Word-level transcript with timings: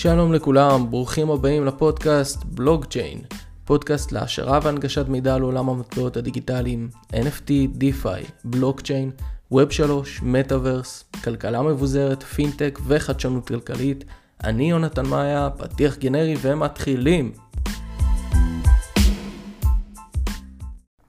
שלום 0.00 0.32
לכולם, 0.32 0.90
ברוכים 0.90 1.30
הבאים 1.30 1.64
לפודקאסט 1.64 2.44
בלוגצ'יין, 2.44 3.20
פודקאסט 3.64 4.12
להשערה 4.12 4.58
והנגשת 4.62 5.08
מידע 5.08 5.34
על 5.34 5.42
עולם 5.42 5.68
המטבעות 5.68 6.16
הדיגיטליים, 6.16 6.88
NFT, 7.12 7.50
DeFi, 7.80 8.30
בלוקצ'יין, 8.44 9.10
Web 9.54 9.70
3, 9.70 10.22
מטאוורס, 10.22 11.04
כלכלה 11.24 11.62
מבוזרת, 11.62 12.22
פינטק 12.22 12.78
וחדשנות 12.86 13.48
כלכלית. 13.48 14.04
אני 14.44 14.70
יונתן 14.70 15.06
מאיה, 15.06 15.50
פתיח 15.50 15.96
גנרי 15.96 16.34
ומתחילים. 16.42 17.32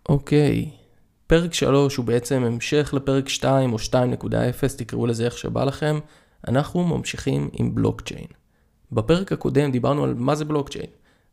אוקיי, 0.09 0.69
פרק 1.27 1.53
3 1.53 1.95
הוא 1.95 2.05
בעצם 2.05 2.43
המשך 2.43 2.93
לפרק 2.93 3.29
2 3.29 3.73
או 3.73 3.77
2.0, 3.79 4.77
תקראו 4.77 5.07
לזה 5.07 5.25
איך 5.25 5.37
שבא 5.37 5.63
לכם. 5.63 5.99
אנחנו 6.47 6.83
ממשיכים 6.83 7.49
עם 7.53 7.75
בלוקצ'יין. 7.75 8.38
בפרק 8.91 9.31
הקודם 9.31 9.71
דיברנו 9.71 10.03
על 10.03 10.13
מה 10.13 10.35
זה 10.35 10.45
בלוקצ'יין. 10.45 10.89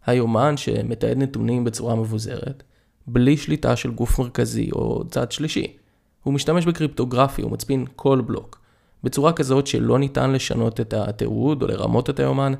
היומן 0.07 0.57
שמתעד 0.57 1.17
נתונים 1.17 1.65
בצורה 1.65 1.95
מבוזרת, 1.95 2.63
בלי 3.07 3.37
שליטה 3.37 3.77
של 3.77 3.91
גוף 3.91 4.19
מרכזי 4.19 4.71
או 4.73 5.05
צד 5.11 5.33
שלישי. 5.33 5.77
הוא 6.23 6.35
משתמש 6.35 6.67
בקריפטוגרפי, 6.67 7.43
הוא 7.43 7.53
מצפין 7.53 7.85
כל 7.97 8.21
בלוק, 8.27 8.61
בצורה 9.05 9.33
כזאת 9.33 9.67
שלא 9.67 9.99
ניתן 9.99 10.33
לשנות 10.33 10.81
את 10.81 10.95
התיעוד 10.95 11.63
או 11.63 11.69
לרמות 11.69 12.11
את 12.11 12.21
היומן. 12.21 12.53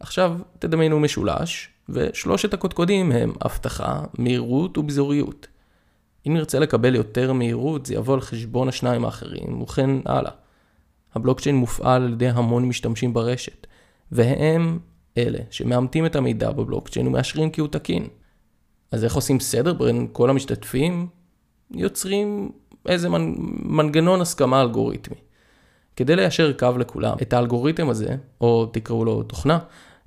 עכשיו 0.00 0.38
תדמיינו 0.58 1.00
משולש, 1.00 1.68
ושלושת 1.88 2.54
הקודקודים 2.54 3.12
הם 3.12 3.32
אבטחה, 3.44 4.00
מהירות 4.18 4.78
וביזוריות. 4.78 5.46
אם 6.26 6.34
נרצה 6.34 6.58
לקבל 6.58 6.94
יותר 6.94 7.32
מהירות, 7.32 7.86
זה 7.86 7.94
יבוא 7.94 8.14
על 8.14 8.20
חשבון 8.20 8.68
השניים 8.68 9.04
האחרים, 9.04 9.62
וכן 9.62 9.90
הלאה. 10.04 10.32
הבלוקצ'יין 11.14 11.56
מופעל 11.56 12.02
על 12.02 12.12
ידי 12.12 12.28
המון 12.28 12.64
משתמשים 12.64 13.14
ברשת, 13.14 13.66
והם 14.12 14.78
אלה 15.18 15.38
שמאמתים 15.50 16.06
את 16.06 16.16
המידע 16.16 16.50
בבלוקצ'יין 16.50 17.06
ומאשרים 17.06 17.50
כי 17.50 17.60
הוא 17.60 17.68
תקין. 17.68 18.06
אז 18.90 19.04
איך 19.04 19.14
עושים 19.14 19.40
סדר 19.40 19.72
בין 19.72 20.06
כל 20.12 20.30
המשתתפים? 20.30 21.06
יוצרים 21.70 22.50
איזה 22.88 23.08
מנ... 23.08 23.34
מנגנון 23.62 24.20
הסכמה 24.20 24.60
אלגוריתמי. 24.60 25.16
כדי 25.96 26.16
ליישר 26.16 26.52
קו 26.52 26.78
לכולם, 26.78 27.16
את 27.22 27.32
האלגוריתם 27.32 27.88
הזה, 27.88 28.16
או 28.40 28.66
תקראו 28.66 29.04
לו 29.04 29.22
תוכנה, 29.22 29.58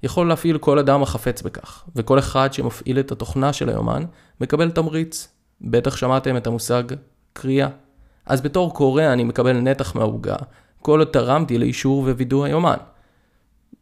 יכול 0.03 0.27
להפעיל 0.27 0.57
כל 0.57 0.79
אדם 0.79 1.03
החפץ 1.03 1.41
בכך, 1.41 1.83
וכל 1.95 2.19
אחד 2.19 2.53
שמפעיל 2.53 2.99
את 2.99 3.11
התוכנה 3.11 3.53
של 3.53 3.69
היומן 3.69 4.05
מקבל 4.41 4.71
תמריץ. 4.71 5.27
בטח 5.61 5.95
שמעתם 5.95 6.37
את 6.37 6.47
המושג 6.47 6.83
קריאה. 7.33 7.67
אז 8.25 8.41
בתור 8.41 8.73
קורא 8.73 9.03
אני 9.03 9.23
מקבל 9.23 9.59
נתח 9.59 9.95
מהעוגה, 9.95 10.35
כל 10.81 10.99
עוד 10.99 11.07
תרמתי 11.07 11.57
לאישור 11.57 12.01
ווידוא 12.01 12.45
היומן. 12.45 12.77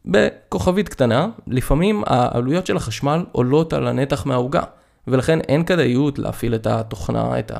בכוכבית 0.04 0.88
קטנה, 0.88 1.28
לפעמים 1.46 2.02
העלויות 2.06 2.66
של 2.66 2.76
החשמל 2.76 3.24
עולות 3.32 3.72
על 3.72 3.86
הנתח 3.86 4.26
מהעוגה, 4.26 4.62
ולכן 5.06 5.40
אין 5.40 5.64
כדאיות 5.64 6.18
להפעיל 6.18 6.54
את 6.54 6.66
התוכנה, 6.66 7.38
את 7.38 7.52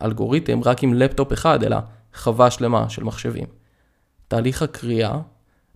האלגוריתם, 0.00 0.60
רק 0.64 0.82
עם 0.82 0.94
לפטופ 0.94 1.32
אחד, 1.32 1.64
אלא 1.64 1.76
חווה 2.14 2.50
שלמה 2.50 2.88
של 2.88 3.04
מחשבים. 3.04 3.46
תהליך 4.28 4.62
הקריאה 4.62 5.18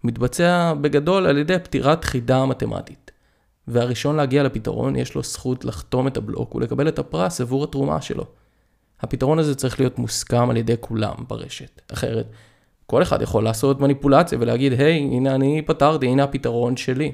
מתבצע 0.04 0.74
בגדול 0.80 1.26
על 1.26 1.38
ידי 1.38 1.58
פתירת 1.58 2.04
חידה 2.04 2.46
מתמטית. 2.46 3.10
והראשון 3.68 4.16
להגיע 4.16 4.42
לפתרון 4.42 4.96
יש 4.96 5.14
לו 5.14 5.22
זכות 5.22 5.64
לחתום 5.64 6.06
את 6.06 6.16
הבלוק 6.16 6.54
ולקבל 6.54 6.88
את 6.88 6.98
הפרס 6.98 7.40
עבור 7.40 7.64
התרומה 7.64 8.00
שלו. 8.00 8.24
הפתרון 9.00 9.38
הזה 9.38 9.54
צריך 9.54 9.80
להיות 9.80 9.98
מוסכם 9.98 10.50
על 10.50 10.56
ידי 10.56 10.74
כולם 10.80 11.14
ברשת, 11.28 11.80
אחרת 11.92 12.26
כל 12.92 13.02
אחד 13.02 13.22
יכול 13.22 13.44
לעשות 13.44 13.80
מניפולציה 13.80 14.38
ולהגיד, 14.40 14.72
היי, 14.72 14.98
hey, 14.98 15.14
הנה 15.14 15.34
אני 15.34 15.62
פתרתי, 15.62 16.06
הנה 16.06 16.24
הפתרון 16.24 16.76
שלי. 16.76 17.12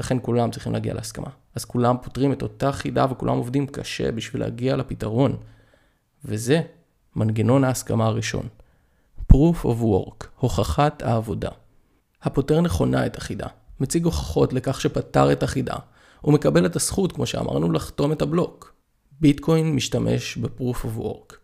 לכן 0.00 0.16
כולם 0.22 0.50
צריכים 0.50 0.72
להגיע 0.72 0.94
להסכמה. 0.94 1.30
אז 1.54 1.64
כולם 1.64 1.96
פותרים 2.02 2.32
את 2.32 2.42
אותה 2.42 2.72
חידה 2.72 3.06
וכולם 3.10 3.36
עובדים 3.36 3.66
קשה 3.66 4.12
בשביל 4.12 4.42
להגיע 4.42 4.76
לפתרון. 4.76 5.36
וזה 6.24 6.62
מנגנון 7.16 7.64
ההסכמה 7.64 8.06
הראשון. 8.06 8.48
Proof 9.32 9.64
of 9.64 9.82
Work, 9.82 10.26
הוכחת 10.38 11.02
העבודה. 11.02 11.50
הפותר 12.22 12.60
נכונה 12.60 13.06
את 13.06 13.16
החידה, 13.16 13.46
מציג 13.80 14.04
הוכחות 14.04 14.52
לכך 14.52 14.80
שפתר 14.80 15.32
את 15.32 15.42
החידה, 15.42 15.76
ומקבל 16.24 16.66
את 16.66 16.76
הזכות, 16.76 17.12
כמו 17.12 17.26
שאמרנו, 17.26 17.72
לחתום 17.72 18.12
את 18.12 18.22
הבלוק. 18.22 18.74
ביטקוין 19.20 19.74
משתמש 19.74 20.36
ב-Proof 20.36 20.84
of 20.84 21.00
Work. 21.02 21.36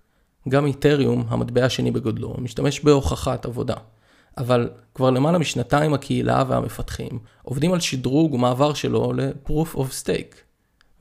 גם 0.48 0.66
איתריום, 0.66 1.24
המטבע 1.28 1.64
השני 1.64 1.90
בגודלו, 1.90 2.34
משתמש 2.38 2.80
בהוכחת 2.80 3.46
עבודה. 3.46 3.74
אבל 4.38 4.70
כבר 4.94 5.10
למעלה 5.10 5.38
משנתיים 5.38 5.94
הקהילה 5.94 6.44
והמפתחים 6.48 7.18
עובדים 7.42 7.72
על 7.72 7.80
שדרוג 7.80 8.34
ומעבר 8.34 8.74
שלו 8.74 9.12
ל-Proof 9.12 9.76
of 9.76 10.04
Stake. 10.04 10.36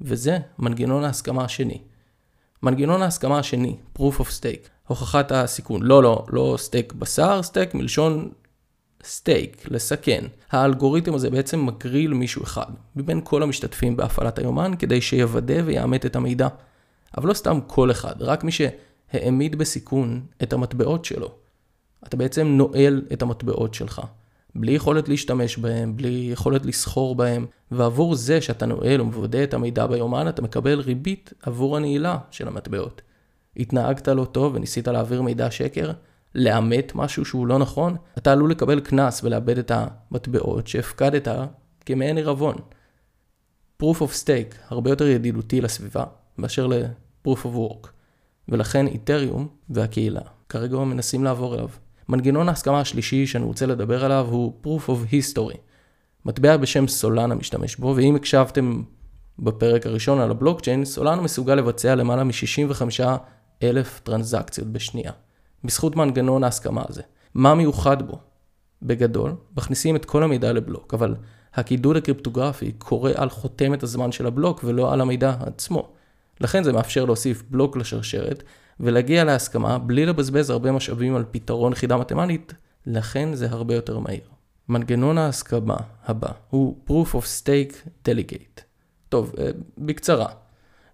וזה 0.01 0.38
מנגנון 0.59 1.03
ההסכמה 1.03 1.44
השני. 1.44 1.81
מנגנון 2.63 3.01
ההסכמה 3.01 3.39
השני, 3.39 3.75
Proof 3.97 4.19
of 4.19 4.28
Stake, 4.39 4.69
הוכחת 4.88 5.31
הסיכון. 5.31 5.81
לא, 5.84 6.03
לא, 6.03 6.25
לא 6.29 6.55
סטייק 6.57 6.94
בשר, 6.94 7.44
סטייק 7.44 7.73
מלשון 7.73 8.29
סטייק, 9.03 9.67
לסכן. 9.72 10.25
האלגוריתם 10.51 11.13
הזה 11.13 11.29
בעצם 11.29 11.66
מגריל 11.66 12.13
מישהו 12.13 12.44
אחד, 12.44 12.66
מבין 12.95 13.22
כל 13.23 13.44
המשתתפים 13.44 13.97
בהפעלת 13.97 14.39
היומן, 14.39 14.72
כדי 14.79 15.01
שיוודא 15.01 15.61
ויאמת 15.66 16.05
את 16.05 16.16
המידע. 16.16 16.47
אבל 17.17 17.29
לא 17.29 17.34
סתם 17.34 17.59
כל 17.67 17.91
אחד, 17.91 18.16
רק 18.19 18.44
מי 18.44 18.51
שהעמיד 19.11 19.55
בסיכון 19.55 20.25
את 20.43 20.53
המטבעות 20.53 21.05
שלו. 21.05 21.31
אתה 22.07 22.17
בעצם 22.17 22.47
נועל 22.47 23.01
את 23.13 23.21
המטבעות 23.21 23.73
שלך. 23.73 24.01
בלי 24.55 24.71
יכולת 24.71 25.09
להשתמש 25.09 25.57
בהם, 25.57 25.97
בלי 25.97 26.29
יכולת 26.31 26.66
לסחור 26.66 27.16
בהם, 27.16 27.45
ועבור 27.71 28.16
זה 28.16 28.41
שאתה 28.41 28.66
נועל 28.66 29.01
ומוודא 29.01 29.43
את 29.43 29.53
המידע 29.53 29.88
ביומן, 29.88 30.29
אתה 30.29 30.41
מקבל 30.41 30.79
ריבית 30.79 31.33
עבור 31.41 31.77
הנעילה 31.77 32.17
של 32.31 32.47
המטבעות. 32.47 33.01
התנהגת 33.57 34.07
לא 34.07 34.25
טוב 34.25 34.55
וניסית 34.55 34.88
להעביר 34.88 35.22
מידע 35.22 35.51
שקר, 35.51 35.91
לאמת 36.35 36.91
משהו 36.95 37.25
שהוא 37.25 37.47
לא 37.47 37.59
נכון, 37.59 37.95
אתה 38.17 38.31
עלול 38.31 38.51
לקבל 38.51 38.79
קנס 38.79 39.23
ולאבד 39.23 39.57
את 39.57 39.72
המטבעות 39.72 40.67
שהפקדת 40.67 41.27
כמעין 41.85 42.17
עירבון. 42.17 42.55
Proof 43.83 43.95
of 43.95 44.23
Stake 44.23 44.55
הרבה 44.69 44.89
יותר 44.89 45.07
ידידותי 45.07 45.61
לסביבה 45.61 46.03
מאשר 46.37 46.67
ל-Proof 46.67 47.39
of 47.43 47.55
Work, 47.55 47.87
ולכן 48.50 48.88
איתריום 48.88 49.47
והקהילה 49.69 50.22
כרגע 50.50 50.78
מנסים 50.78 51.23
לעבור 51.23 51.56
אליו. 51.56 51.69
מנגנון 52.09 52.50
ההסכמה 52.50 52.79
השלישי 52.79 53.28
שאני 53.28 53.44
רוצה 53.44 53.66
לדבר 53.66 54.06
עליו 54.06 54.28
הוא 54.29 54.53
Proof 54.63 54.89
of 54.89 55.11
History. 55.11 55.57
מטבע 56.25 56.57
בשם 56.57 56.88
סולנה 56.88 57.35
משתמש 57.35 57.75
בו, 57.75 57.94
ואם 57.95 58.16
הקשבתם 58.16 58.84
בפרק 59.39 59.85
הראשון 59.85 60.19
על 60.19 60.31
הבלוקצ'יין, 60.31 60.85
סולנה 60.85 61.22
מסוגל 61.22 61.55
לבצע 61.55 61.95
למעלה 61.95 62.23
מ-65 62.23 63.01
אלף 63.63 64.00
טרנזקציות 64.00 64.67
בשנייה. 64.67 65.11
בזכות 65.63 65.95
מנגנון 65.95 66.44
ההסכמה 66.44 66.84
הזה. 66.89 67.01
מה 67.34 67.55
מיוחד 67.55 68.07
בו? 68.07 68.19
בגדול, 68.81 69.35
מכניסים 69.57 69.95
את 69.95 70.05
כל 70.05 70.23
המידע 70.23 70.53
לבלוק, 70.53 70.94
אבל 70.94 71.16
הקידוד 71.53 71.95
הקריפטוגרפי 71.95 72.72
קורא 72.72 73.11
על 73.16 73.29
חותמת 73.29 73.84
הזמן 73.84 74.11
של 74.11 74.28
הבלוק 74.28 74.61
ולא 74.63 74.94
על 74.94 75.01
המידע 75.01 75.35
עצמו. 75.39 75.89
לכן 76.41 76.63
זה 76.63 76.73
מאפשר 76.73 77.06
להוסיף 77.06 77.44
בלוק 77.50 77.78
לשרשרת 77.78 78.44
ולהגיע 78.79 79.23
להסכמה 79.23 79.78
בלי 79.78 80.06
לבזבז 80.06 80.50
הרבה 80.50 80.72
משאבים 80.72 81.16
על 81.16 81.23
פתרון 81.31 81.75
חידה 81.75 81.97
מתמטית, 81.97 82.53
לכן 82.85 83.34
זה 83.34 83.47
הרבה 83.50 83.75
יותר 83.75 84.00
מהיר. 84.00 84.22
מנגנון 84.69 85.18
ההסכמה 85.18 85.78
הבא 86.06 86.31
הוא 86.50 86.78
Proof 86.88 87.16
of 87.16 87.23
Stake 87.41 87.90
Delegate. 88.07 88.62
טוב, 89.09 89.34
אה, 89.40 89.50
בקצרה. 89.78 90.28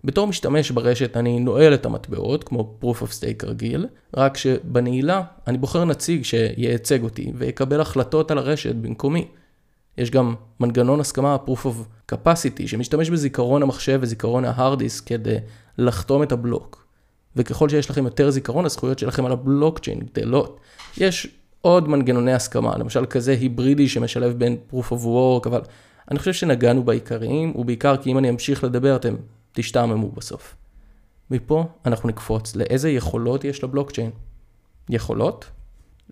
בתור 0.04 0.28
משתמש 0.28 0.72
ברשת 0.72 1.18
אני 1.18 1.40
נועל 1.40 1.74
את 1.74 1.86
המטבעות, 1.86 2.44
כמו 2.44 2.78
Proof 2.82 3.02
of 3.02 3.08
Stake 3.08 3.46
רגיל, 3.46 3.88
רק 4.18 4.38
שבנעילה 4.38 5.24
אני 5.48 5.58
בוחר 5.58 5.86
נציג 5.86 6.24
שייצג 6.24 7.04
אותי 7.04 7.32
ויקבל 7.36 7.82
החלטות 7.82 8.32
על 8.32 8.38
הרשת 8.38 8.76
במקומי. 8.76 9.28
יש 9.98 10.12
גם 10.12 10.36
מנגנון 10.60 11.00
הסכמה 11.00 11.38
Proof 11.48 11.66
of 11.66 12.14
Capacity 12.16 12.68
שמשתמש 12.68 13.10
בזיכרון 13.10 13.64
המחשב 13.64 14.00
וזיכרון 14.02 14.46
ההרדיס 14.46 15.02
כדי 15.02 15.38
לחתום 15.78 16.24
את 16.24 16.32
הבלוק. 16.32 16.86
וככל 17.36 17.70
שיש 17.70 17.90
לכם 17.90 18.06
יותר 18.06 18.30
זיכרון, 18.32 18.66
הזכויות 18.66 19.00
שלכם 19.00 19.26
על 19.26 19.32
הבלוקצ'יין 19.32 20.00
גדלות. 20.00 20.60
יש 20.98 21.28
עוד 21.62 21.90
מנגנוני 21.90 22.34
הסכמה, 22.34 22.78
למשל 22.78 23.06
כזה 23.06 23.32
היברידי 23.32 23.88
שמשלב 23.88 24.34
בין 24.40 24.58
Proof 24.72 24.92
of 24.92 25.06
Work, 25.06 25.48
אבל 25.48 25.62
אני 26.12 26.20
חושב 26.20 26.34
שנגענו 26.34 26.84
בעיקריים, 26.84 27.54
ובעיקר 27.56 27.98
כי 27.98 28.12
אם 28.12 28.18
אני 28.18 28.30
אמשיך 28.30 28.64
לדבר 28.64 28.96
אתם 28.96 29.16
תשתעממו 29.54 30.12
בסוף. 30.12 30.56
מפה 31.32 31.66
אנחנו 31.86 32.10
נקפוץ 32.10 32.56
לאיזה 32.56 32.90
יכולות 32.90 33.44
יש 33.44 33.64
לבלוקצ'יין. 33.64 34.12
יכולות 34.90 35.46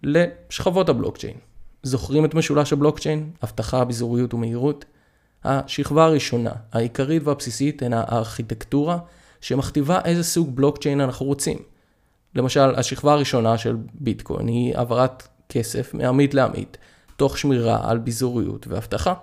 לשכבות 0.04 0.90
הבלוקצ'יין. 0.90 1.38
זוכרים 1.84 2.26
את 2.26 2.36
משולש 2.36 2.74
הבלוקצ'יין? 2.74 3.32
אבטחה, 3.44 3.86
ביזוריות 3.86 4.34
ומהירות? 4.34 4.86
השכבה 5.44 6.06
הראשונה, 6.06 6.52
העיקרית 6.72 7.24
והבסיסית, 7.26 7.84
הן 7.84 7.94
הארכיטקטורה 7.94 8.98
שמכתיבה 9.42 10.00
איזה 10.06 10.24
סוג 10.24 10.56
בלוקצ'יין 10.56 11.02
אנחנו 11.02 11.26
רוצים. 11.26 11.58
למשל, 12.36 12.76
השכבה 12.76 13.14
הראשונה 13.14 13.58
של 13.58 13.78
ביטקוין 13.94 14.48
היא 14.48 14.76
העברת 14.76 15.28
כסף 15.50 15.94
מעמית 15.94 16.34
לעמית, 16.34 16.78
תוך 17.16 17.38
שמירה 17.38 17.90
על 17.90 17.98
ביזוריות 17.98 18.68
ואבטחה. 18.68 19.14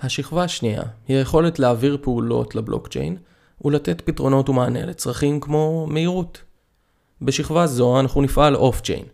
השכבה 0.00 0.44
השנייה 0.44 0.82
היא 1.08 1.16
היכולת 1.16 1.58
להעביר 1.58 1.98
פעולות 2.02 2.54
לבלוקצ'יין 2.54 3.16
ולתת 3.64 4.00
פתרונות 4.00 4.48
ומענה 4.48 4.86
לצרכים 4.86 5.40
כמו 5.40 5.86
מהירות. 5.90 6.42
בשכבה 7.22 7.66
זו 7.66 8.00
אנחנו 8.00 8.22
נפעל 8.22 8.56
off-chain, 8.56 9.04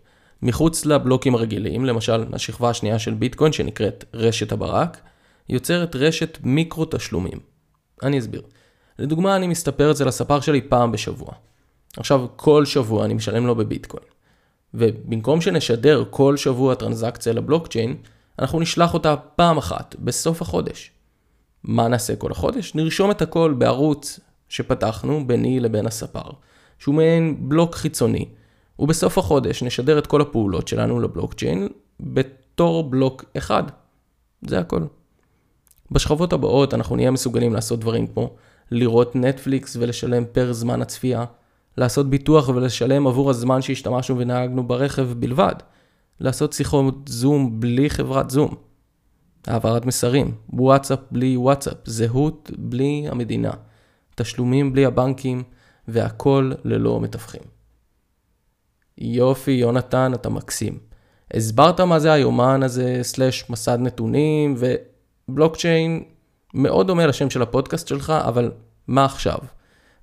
מחוץ 0.42 0.84
לבלוקים 0.84 1.34
הרגילים, 1.34 1.84
למשל 1.84 2.24
השכבה 2.32 2.70
השנייה 2.70 2.98
של 2.98 3.14
ביטקוין 3.14 3.52
שנקראת 3.52 4.04
רשת 4.14 4.52
הברק, 4.52 5.00
יוצרת 5.48 5.96
רשת 5.96 6.38
מיקרו 6.42 6.84
תשלומים. 6.84 7.38
אני 8.02 8.18
אסביר. 8.18 8.42
לדוגמה, 8.98 9.36
אני 9.36 9.46
מסתפר 9.46 9.90
אצל 9.90 10.08
הספר 10.08 10.40
שלי 10.40 10.60
פעם 10.60 10.92
בשבוע. 10.92 11.28
עכשיו, 11.96 12.26
כל 12.36 12.64
שבוע 12.64 13.04
אני 13.04 13.14
משלם 13.14 13.46
לו 13.46 13.54
בביטקוין. 13.54 14.04
ובמקום 14.74 15.40
שנשדר 15.40 16.04
כל 16.10 16.36
שבוע 16.36 16.74
טרנזקציה 16.74 17.32
לבלוקצ'יין, 17.32 17.96
אנחנו 18.38 18.60
נשלח 18.60 18.94
אותה 18.94 19.16
פעם 19.16 19.58
אחת, 19.58 19.96
בסוף 19.98 20.42
החודש. 20.42 20.90
מה 21.64 21.88
נעשה 21.88 22.16
כל 22.16 22.32
החודש? 22.32 22.74
נרשום 22.74 23.10
את 23.10 23.22
הכל 23.22 23.54
בערוץ 23.58 24.20
שפתחנו 24.48 25.26
ביני 25.26 25.60
לבין 25.60 25.86
הספר, 25.86 26.30
שהוא 26.78 26.94
מעין 26.94 27.48
בלוק 27.48 27.74
חיצוני, 27.74 28.28
ובסוף 28.78 29.18
החודש 29.18 29.62
נשדר 29.62 29.98
את 29.98 30.06
כל 30.06 30.20
הפעולות 30.20 30.68
שלנו 30.68 31.00
לבלוקצ'יין 31.00 31.68
בתור 32.00 32.90
בלוק 32.90 33.24
אחד. 33.36 33.62
זה 34.42 34.58
הכל. 34.58 34.82
בשכבות 35.90 36.32
הבאות 36.32 36.74
אנחנו 36.74 36.96
נהיה 36.96 37.10
מסוגלים 37.10 37.54
לעשות 37.54 37.80
דברים 37.80 38.06
כמו 38.06 38.30
לראות 38.70 39.16
נטפליקס 39.16 39.76
ולשלם 39.80 40.24
פר 40.32 40.52
זמן 40.52 40.82
הצפייה, 40.82 41.24
לעשות 41.76 42.10
ביטוח 42.10 42.48
ולשלם 42.48 43.06
עבור 43.06 43.30
הזמן 43.30 43.62
שהשתמשנו 43.62 44.18
ונהגנו 44.18 44.68
ברכב 44.68 45.08
בלבד, 45.12 45.54
לעשות 46.20 46.52
שיחות 46.52 46.94
זום 47.08 47.60
בלי 47.60 47.90
חברת 47.90 48.30
זום, 48.30 48.54
העברת 49.46 49.86
מסרים, 49.86 50.34
וואטסאפ 50.50 50.98
בלי 51.10 51.36
וואטסאפ, 51.36 51.76
זהות 51.84 52.50
בלי 52.58 53.06
המדינה, 53.10 53.50
תשלומים 54.14 54.72
בלי 54.72 54.84
הבנקים, 54.84 55.42
והכל 55.88 56.52
ללא 56.64 57.00
מתווכים. 57.00 57.57
יופי, 59.00 59.50
יונתן, 59.50 60.12
אתה 60.14 60.28
מקסים. 60.28 60.78
הסברת 61.34 61.80
מה 61.80 61.98
זה 61.98 62.12
היומן 62.12 62.62
הזה, 62.62 62.98
סלאש 63.02 63.50
מסד 63.50 63.78
נתונים, 63.80 64.54
ובלוקצ'יין 64.58 66.02
מאוד 66.54 66.86
דומה 66.86 67.06
לשם 67.06 67.30
של 67.30 67.42
הפודקאסט 67.42 67.88
שלך, 67.88 68.10
אבל 68.10 68.52
מה 68.88 69.04
עכשיו? 69.04 69.38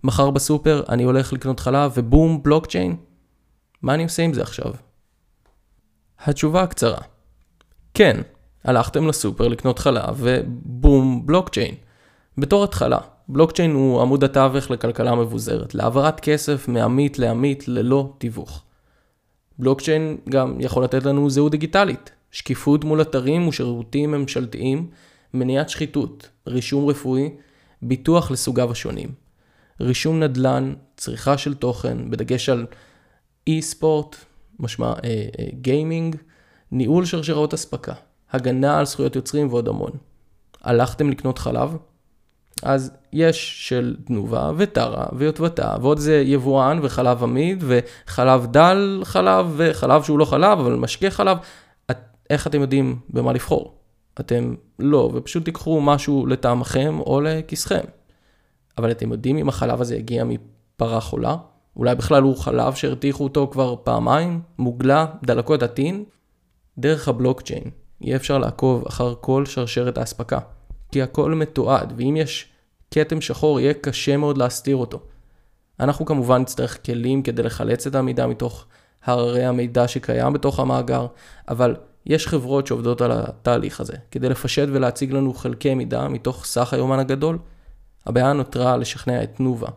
מחר 0.04 0.30
בסופר 0.30 0.84
אני 0.90 1.04
הולך 1.04 1.34
לקנות 1.34 1.60
חלב 1.60 1.92
ובום, 1.96 2.44
בלוקצ'יין? 2.44 2.96
מה 3.82 3.94
אני 3.94 4.04
עושה 4.04 4.24
עם 4.24 4.34
זה 4.34 4.42
עכשיו? 4.42 4.74
התשובה 6.20 6.64
הקצרה. 6.64 7.02
כן, 7.94 8.22
הלכתם 8.64 9.08
לסופר 9.08 9.48
לקנות 9.48 9.80
חלב 9.80 10.16
ובום, 10.18 11.26
בלוקצ'יין. 11.26 11.76
בתור 12.38 12.64
התחלה, 12.64 13.00
בלוקצ'יין 13.28 13.72
הוא 13.72 14.02
עמוד 14.02 14.24
התווך 14.24 14.72
לכלכלה 14.72 15.16
מבוזרת, 15.16 15.76
להעברת 15.76 16.20
כסף 16.20 16.68
מעמית 16.68 17.20
לעמית 17.20 17.68
ללא 17.68 18.14
תיווך. 18.18 18.64
בלוקצ'יין 19.60 20.18
גם 20.30 20.58
יכול 20.60 20.84
לתת 20.84 21.04
לנו 21.04 21.30
זהות 21.30 21.52
דיגיטלית, 21.52 22.12
שקיפות 22.32 22.84
מול 22.84 23.02
אתרים 23.02 23.48
ושירותים 23.48 24.12
ממשלתיים, 24.12 24.90
מניעת 25.34 25.70
שחיתות, 25.70 26.30
רישום 26.48 26.90
רפואי, 26.90 27.30
ביטוח 27.82 28.32
לסוגיו 28.32 28.72
השונים. 28.72 29.10
רישום 29.82 30.20
נדל"ן, 30.20 30.74
צריכה 30.98 31.38
של 31.38 31.54
תוכן, 31.54 32.10
בדגש 32.10 32.50
על 32.50 32.66
אי-ספורט, 33.48 34.16
משמע 34.60 34.88
אה, 34.88 34.94
אה, 35.04 35.46
גיימינג, 35.62 36.16
ניהול 36.72 37.06
שרשרות 37.06 37.54
אספקה, 37.54 37.94
הגנה 38.32 38.80
על 38.80 38.86
זכויות 38.86 39.16
יוצרים 39.16 39.48
ועוד 39.50 39.68
המון. 39.68 39.92
הלכתם 40.62 41.10
לקנות 41.10 41.38
חלב? 41.38 41.78
אז 42.64 42.92
יש 43.14 43.68
של 43.70 43.96
תנובה 44.06 44.52
וטרה 44.58 45.06
ויוטבתה 45.14 45.76
ועוד 45.82 46.00
זה 46.00 46.16
יבואן 46.16 46.80
וחלב 46.82 47.24
עמיד 47.24 47.64
וחלב 47.68 48.46
דל 48.46 49.02
חלב 49.04 49.54
וחלב 49.58 50.04
שהוא 50.04 50.20
לא 50.20 50.26
חלב 50.26 50.60
אבל 50.60 50.76
משקה 50.76 51.10
חלב. 51.10 51.38
את, 51.92 51.98
איך 52.30 52.48
אתם 52.48 52.62
יודעים 52.62 53.00
במה 53.10 53.34
לבחור? 53.34 53.76
אתם 54.20 54.56
לא, 54.80 55.10
ופשוט 55.14 55.46
תיקחו 55.46 55.82
משהו 55.82 56.26
לטעמכם 56.26 57.00
או 57.00 57.22
לכיסכם. 57.22 57.84
אבל 58.78 58.92
אתם 58.92 59.12
יודעים 59.12 59.38
אם 59.38 59.50
החלב 59.50 59.82
הזה 59.82 59.96
יגיע 59.96 60.24
מפרה 60.24 61.02
חולה? 61.02 61.36
אולי 61.76 61.96
בכלל 61.96 62.24
הוא 62.24 62.38
חלב 62.38 62.74
שהרתיחו 62.74 63.24
אותו 63.24 63.50
כבר 63.52 63.76
פעמיים, 63.84 64.42
מוגלה, 64.58 65.06
דלקות 65.24 65.64
עטין? 65.64 66.04
דרך 66.78 67.08
הבלוקצ'יין 67.08 67.64
יהיה 68.02 68.16
אפשר 68.16 68.38
לעקוב 68.38 68.86
אחר 68.88 69.14
כל 69.22 69.46
שרשרת 69.46 69.98
האספקה, 69.98 70.40
כי 70.92 71.02
הכל 71.02 71.34
מתועד, 71.34 71.94
ואם 71.98 72.16
יש 72.18 72.50
כתם 72.92 73.22
שחור 73.22 73.60
יהיה 73.60 73.74
קשה 73.74 74.18
מאוד 74.18 74.38
להסתיר 74.38 74.76
אותו. 74.76 75.00
אנחנו 75.80 76.06
כמובן 76.06 76.42
נצטרך 76.42 76.86
כלים 76.86 77.24
כדי 77.24 77.44
לחלץ 77.44 77.88
את 77.88 77.96
המידע 77.96 78.28
מתוך 78.28 78.66
הררי 79.04 79.46
המידע 79.46 79.88
שקיים 79.88 80.34
בתוך 80.34 80.60
המאגר, 80.60 81.08
אבל 81.48 81.76
יש 82.06 82.28
חברות 82.28 82.68
שעובדות 82.68 83.02
על 83.02 83.12
התהליך 83.12 83.80
הזה, 83.80 83.94
כדי 84.12 84.30
לפשט 84.30 84.68
ולהציג 84.72 85.12
לנו 85.12 85.34
חלקי 85.34 85.76
מידע 85.76 86.08
מתוך 86.08 86.46
סך 86.46 86.74
היומן 86.74 87.00
הגדול. 87.00 87.40
הבעיה 88.06 88.34
נותרה 88.34 88.78
לשכנע 88.78 89.24
את 89.24 89.36
תנובה, 89.36 89.68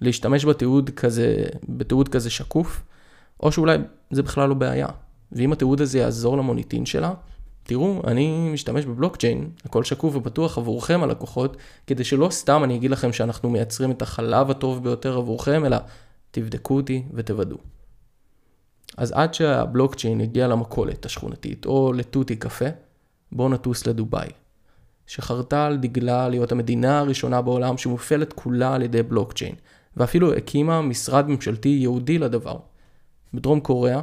להשתמש 0.00 0.44
בתיעוד 0.44 0.90
כזה, 0.90 1.44
בתיעוד 1.68 2.08
כזה 2.08 2.30
שקוף, 2.30 2.82
או 3.40 3.52
שאולי 3.52 3.78
זה 4.10 4.22
בכלל 4.22 4.48
לא 4.48 4.54
בעיה. 4.54 4.88
ואם 5.32 5.52
התיעוד 5.52 5.80
הזה 5.80 5.98
יעזור 5.98 6.36
למוניטין 6.36 6.86
שלה, 6.86 7.12
תראו, 7.64 8.02
אני 8.06 8.50
משתמש 8.52 8.84
בבלוקצ'יין, 8.84 9.50
הכל 9.64 9.84
שקוף 9.84 10.16
ופתוח 10.16 10.58
עבורכם 10.58 11.02
הלקוחות, 11.02 11.56
כדי 11.86 12.04
שלא 12.04 12.28
סתם 12.30 12.64
אני 12.64 12.76
אגיד 12.76 12.90
לכם 12.90 13.12
שאנחנו 13.12 13.50
מייצרים 13.50 13.90
את 13.90 14.02
החלב 14.02 14.50
הטוב 14.50 14.84
ביותר 14.84 15.16
עבורכם, 15.16 15.64
אלא 15.64 15.76
תבדקו 16.30 16.76
אותי 16.76 17.02
ותוודאו. 17.14 17.56
אז 18.96 19.12
עד 19.12 19.34
שהבלוקצ'יין 19.34 20.20
יגיע 20.20 20.48
למכולת 20.48 21.06
השכונתית 21.06 21.66
או 21.66 21.92
לתותי 21.92 22.36
קפה, 22.36 22.64
בואו 23.32 23.48
נטוס 23.48 23.86
לדובאי. 23.86 24.28
שחרתה 25.06 25.66
על 25.66 25.76
דגלה 25.76 26.28
להיות 26.28 26.52
המדינה 26.52 26.98
הראשונה 26.98 27.42
בעולם 27.42 27.78
שמופעלת 27.78 28.32
כולה 28.32 28.74
על 28.74 28.82
ידי 28.82 29.02
בלוקצ'יין, 29.02 29.54
ואפילו 29.96 30.32
הקימה 30.34 30.82
משרד 30.82 31.28
ממשלתי 31.28 31.68
ייעודי 31.68 32.18
לדבר. 32.18 32.56
בדרום 33.34 33.60
קוריאה, 33.60 34.00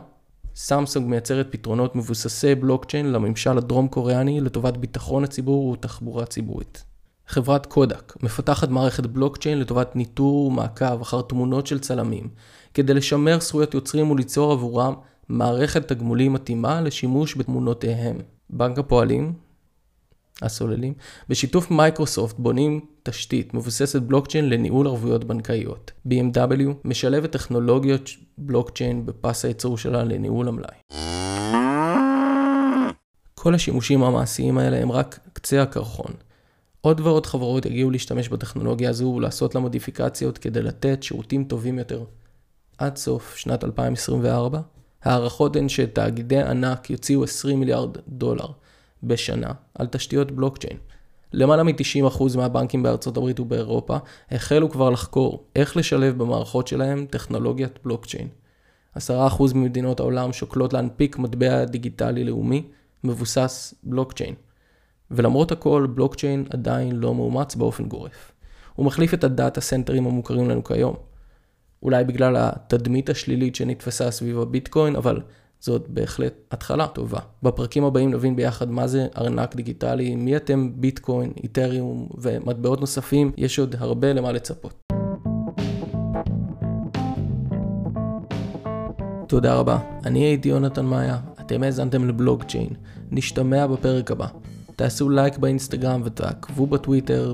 סמסונג 0.55 1.07
מייצרת 1.07 1.47
פתרונות 1.49 1.95
מבוססי 1.95 2.55
בלוקצ'יין 2.55 3.11
לממשל 3.11 3.57
הדרום 3.57 3.87
קוריאני 3.87 4.41
לטובת 4.41 4.77
ביטחון 4.77 5.23
הציבור 5.23 5.67
ותחבורה 5.67 6.25
ציבורית. 6.25 6.83
חברת 7.27 7.65
קודק 7.65 8.13
מפתחת 8.23 8.69
מערכת 8.69 9.05
בלוקצ'יין 9.05 9.59
לטובת 9.59 9.95
ניטור 9.95 10.45
ומעקב 10.45 11.01
אחר 11.01 11.21
תמונות 11.21 11.67
של 11.67 11.79
צלמים, 11.79 12.29
כדי 12.73 12.93
לשמר 12.93 13.39
זכויות 13.39 13.73
יוצרים 13.73 14.11
וליצור 14.11 14.51
עבורם 14.51 14.93
מערכת 15.29 15.87
תגמולים 15.87 16.33
מתאימה 16.33 16.81
לשימוש 16.81 17.37
בתמונותיהם. 17.37 18.17
בנק 18.49 18.79
הפועלים 18.79 19.33
הסוללים, 20.41 20.93
בשיתוף 21.29 21.71
מייקרוסופט 21.71 22.39
בונים 22.39 22.79
תשתית 23.03 23.53
מבוססת 23.53 24.01
בלוקצ'יין 24.01 24.49
לניהול 24.49 24.87
ערבויות 24.87 25.23
בנקאיות. 25.23 25.91
BMW 26.07 26.61
משלבת 26.85 27.31
טכנולוגיות 27.31 28.09
בלוקצ'יין 28.37 29.05
בפס 29.05 29.45
הייצור 29.45 29.77
שלה 29.77 30.03
לניהול 30.03 30.47
המלאי. 30.47 30.75
כל 33.35 33.55
השימושים 33.55 34.03
המעשיים 34.03 34.57
האלה 34.57 34.77
הם 34.77 34.91
רק 34.91 35.19
קצה 35.33 35.61
הקרחון. 35.61 36.13
עוד 36.81 36.99
ועוד 36.99 37.25
חברות 37.25 37.65
יגיעו 37.65 37.91
להשתמש 37.91 38.29
בטכנולוגיה 38.29 38.89
הזו 38.89 39.05
ולעשות 39.05 39.55
לה 39.55 39.61
מודיפיקציות 39.61 40.37
כדי 40.37 40.61
לתת 40.61 41.03
שירותים 41.03 41.43
טובים 41.43 41.79
יותר. 41.79 42.03
עד 42.77 42.97
סוף 42.97 43.35
שנת 43.35 43.63
2024, 43.63 44.59
הערכות 45.03 45.55
הן 45.55 45.69
שתאגידי 45.69 46.41
ענק 46.41 46.89
יוציאו 46.89 47.23
20 47.23 47.59
מיליארד 47.59 47.97
דולר 48.07 48.47
בשנה 49.03 49.51
על 49.75 49.87
תשתיות 49.87 50.31
בלוקצ'יין. 50.31 50.77
למעלה 51.33 51.63
מ-90% 51.63 52.37
מהבנקים 52.37 52.83
בארצות 52.83 53.17
הברית 53.17 53.39
ובאירופה 53.39 53.97
החלו 54.31 54.69
כבר 54.69 54.89
לחקור 54.89 55.43
איך 55.55 55.77
לשלב 55.77 56.17
במערכות 56.17 56.67
שלהם 56.67 57.05
טכנולוגיית 57.09 57.79
בלוקצ'יין. 57.83 58.27
10% 58.97 58.99
ממדינות 59.55 59.99
העולם 59.99 60.33
שוקלות 60.33 60.73
להנפיק 60.73 61.17
מטבע 61.17 61.65
דיגיטלי 61.65 62.23
לאומי 62.23 62.63
מבוסס 63.03 63.73
בלוקצ'יין. 63.83 64.35
ולמרות 65.11 65.51
הכל, 65.51 65.87
בלוקצ'יין 65.95 66.45
עדיין 66.49 66.95
לא 66.95 67.15
מאומץ 67.15 67.55
באופן 67.55 67.85
גורף. 67.85 68.31
הוא 68.75 68.85
מחליף 68.85 69.13
את 69.13 69.23
הדאטה 69.23 69.61
סנטרים 69.61 70.05
המוכרים 70.05 70.49
לנו 70.49 70.63
כיום. 70.63 70.95
אולי 71.83 72.03
בגלל 72.03 72.35
התדמית 72.39 73.09
השלילית 73.09 73.55
שנתפסה 73.55 74.11
סביב 74.11 74.39
הביטקוין, 74.39 74.95
אבל 74.95 75.21
זאת 75.61 75.87
בהחלט 75.89 76.33
התחלה 76.51 76.87
טובה. 76.87 77.19
בפרקים 77.43 77.83
הבאים 77.83 78.11
נבין 78.11 78.35
ביחד 78.35 78.69
מה 78.71 78.87
זה 78.87 79.07
ארנק 79.17 79.55
דיגיטלי, 79.55 80.15
מי 80.15 80.35
אתם 80.35 80.71
ביטקוין, 80.75 81.31
איתריום 81.43 82.09
ומטבעות 82.17 82.79
נוספים, 82.79 83.31
יש 83.37 83.59
עוד 83.59 83.75
הרבה 83.79 84.13
למה 84.13 84.31
לצפות. 84.31 84.81
תודה 89.27 89.55
רבה. 89.55 89.79
אני 90.05 90.19
הייתי 90.19 90.49
יונתן 90.49 90.85
מאיה, 90.85 91.17
אתם 91.41 91.63
האזנתם 91.63 92.07
לבלוגצ'יין. 92.07 92.69
נשתמע 93.11 93.67
בפרק 93.67 94.11
הבא. 94.11 94.27
תעשו 94.75 95.09
לייק 95.09 95.37
באינסטגרם 95.37 96.01
ותעקבו 96.05 96.67
בטוויטר, 96.67 97.33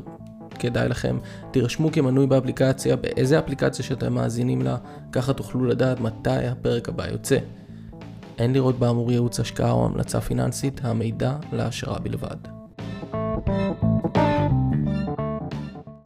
כדאי 0.59 0.89
לכם. 0.89 1.17
תירשמו 1.51 1.91
כמנוי 1.91 2.27
באפליקציה, 2.27 2.95
באיזה 2.95 3.39
אפליקציה 3.39 3.85
שאתם 3.85 4.13
מאזינים 4.13 4.61
לה, 4.61 4.77
ככה 5.11 5.33
תוכלו 5.33 5.65
לדעת 5.65 5.99
מתי 5.99 6.47
הפרק 6.47 6.89
הבא 6.89 7.07
יוצא. 7.07 7.37
אין 8.37 8.53
לראות 8.53 8.79
באמור 8.79 9.11
ייעוץ 9.11 9.39
השקעה 9.39 9.71
או 9.71 9.85
המלצה 9.85 10.21
פיננסית, 10.21 10.81
המידע 10.83 11.35
להשערה 11.51 11.99
בלבד. 11.99 12.56